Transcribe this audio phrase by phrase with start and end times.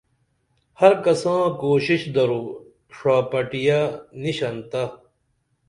[0.79, 2.41] ہر کساں کوشیش درو
[2.95, 3.81] ݜاپٹی یہ
[4.23, 4.83] نِشن تہ